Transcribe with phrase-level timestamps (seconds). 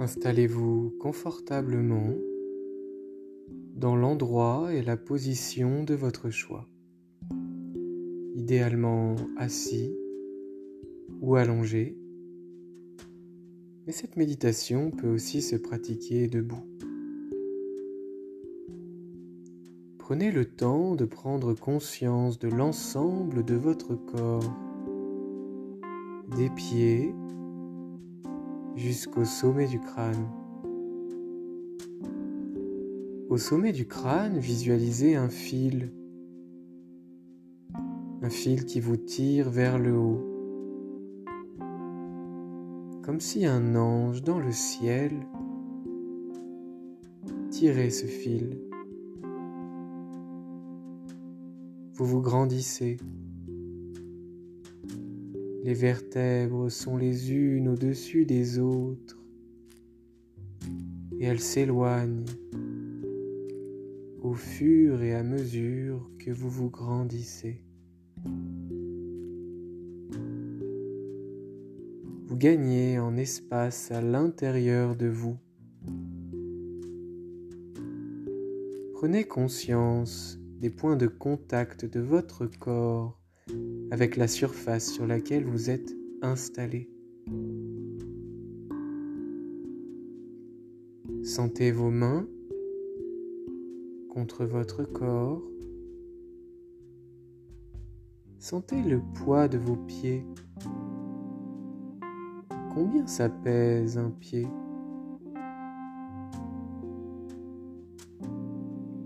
[0.00, 2.14] Installez-vous confortablement
[3.74, 6.66] dans l'endroit et la position de votre choix,
[8.34, 9.94] idéalement assis
[11.20, 11.98] ou allongé,
[13.86, 16.64] mais cette méditation peut aussi se pratiquer debout.
[19.98, 24.50] Prenez le temps de prendre conscience de l'ensemble de votre corps,
[26.38, 27.12] des pieds
[28.76, 30.28] jusqu'au sommet du crâne.
[33.28, 35.92] Au sommet du crâne, visualisez un fil,
[38.22, 40.26] un fil qui vous tire vers le haut,
[43.02, 45.12] comme si un ange dans le ciel
[47.50, 48.58] tirait ce fil.
[51.94, 52.96] Vous vous grandissez.
[55.62, 59.18] Les vertèbres sont les unes au-dessus des autres
[61.18, 62.24] et elles s'éloignent
[64.22, 67.62] au fur et à mesure que vous vous grandissez.
[72.26, 75.36] Vous gagnez en espace à l'intérieur de vous.
[78.94, 83.19] Prenez conscience des points de contact de votre corps
[83.90, 86.88] avec la surface sur laquelle vous êtes installé.
[91.22, 92.26] Sentez vos mains
[94.08, 95.42] contre votre corps.
[98.38, 100.24] Sentez le poids de vos pieds.
[102.74, 104.46] Combien ça pèse un pied?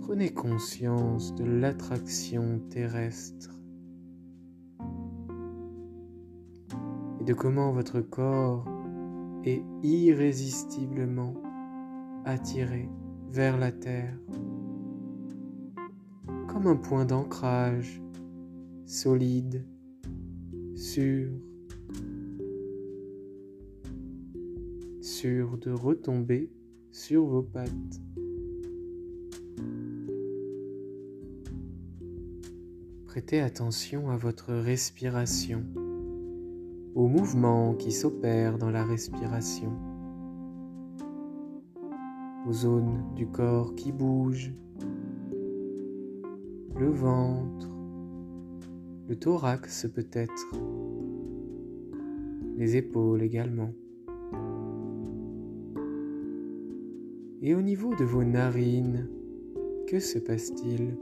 [0.00, 3.55] Prenez conscience de l'attraction terrestre.
[7.26, 8.64] De comment votre corps
[9.44, 11.34] est irrésistiblement
[12.24, 12.88] attiré
[13.32, 14.16] vers la terre,
[16.46, 18.00] comme un point d'ancrage
[18.84, 19.66] solide,
[20.76, 21.32] sûr,
[25.00, 26.52] sûr de retomber
[26.92, 28.00] sur vos pattes.
[33.06, 35.64] Prêtez attention à votre respiration
[36.96, 39.70] aux mouvements qui s'opèrent dans la respiration,
[42.48, 44.54] aux zones du corps qui bougent,
[46.74, 47.70] le ventre,
[49.08, 50.50] le thorax peut-être,
[52.56, 53.72] les épaules également.
[57.42, 59.06] Et au niveau de vos narines,
[59.86, 60.96] que se passe-t-il?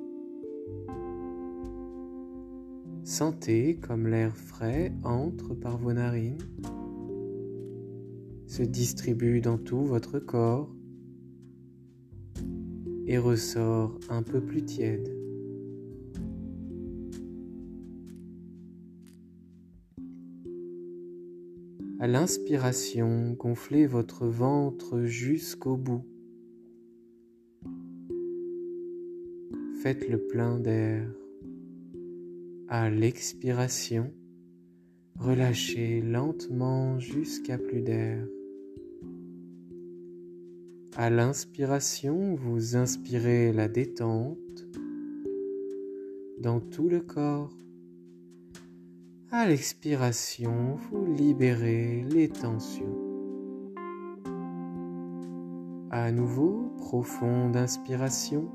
[3.04, 6.38] Sentez comme l'air frais entre par vos narines,
[8.46, 10.74] se distribue dans tout votre corps
[13.06, 15.14] et ressort un peu plus tiède.
[22.00, 26.06] À l'inspiration, gonflez votre ventre jusqu'au bout.
[29.82, 31.06] Faites le plein d'air.
[32.68, 34.10] À l'expiration,
[35.18, 38.26] relâchez lentement jusqu'à plus d'air.
[40.96, 44.38] À l'inspiration, vous inspirez la détente
[46.40, 47.54] dans tout le corps.
[49.30, 52.96] À l'expiration, vous libérez les tensions.
[55.90, 58.48] À nouveau, profonde inspiration.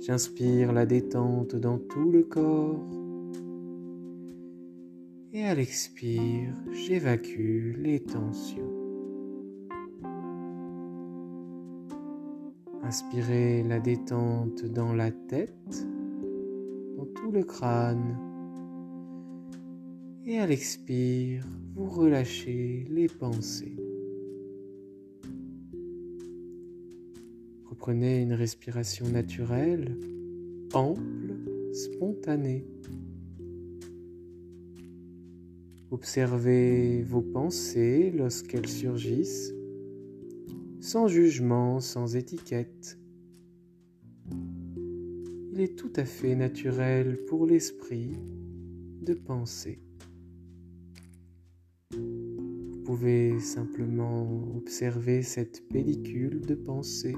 [0.00, 3.03] J'inspire la détente dans tout le corps.
[5.36, 8.70] Et à l'expire, j'évacue les tensions.
[12.84, 15.88] Inspirez la détente dans la tête,
[16.96, 18.16] dans tout le crâne.
[20.24, 21.44] Et à l'expire,
[21.74, 23.76] vous relâchez les pensées.
[27.64, 29.98] Reprenez une respiration naturelle,
[30.74, 31.34] ample,
[31.72, 32.64] spontanée.
[35.94, 39.54] Observez vos pensées lorsqu'elles surgissent,
[40.80, 42.98] sans jugement, sans étiquette.
[45.52, 48.10] Il est tout à fait naturel pour l'esprit
[49.02, 49.78] de penser.
[51.92, 57.14] Vous pouvez simplement observer cette pellicule de pensée,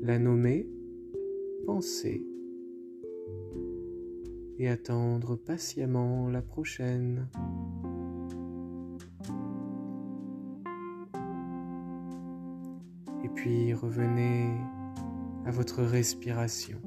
[0.00, 0.68] la nommer
[1.66, 2.24] pensée
[4.64, 7.28] et attendre patiemment la prochaine.
[13.22, 14.54] Et puis revenez
[15.44, 16.78] à votre respiration.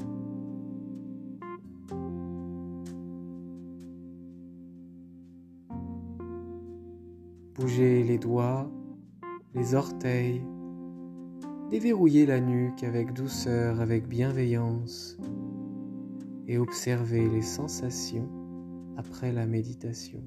[7.54, 8.72] Bougez les doigts,
[9.54, 10.42] les orteils,
[11.70, 15.18] déverrouillez la nuque avec douceur, avec bienveillance
[16.48, 18.30] et observez les sensations
[18.98, 20.24] après la méditation.